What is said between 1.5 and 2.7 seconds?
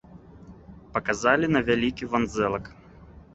на вялікі вандзэлак.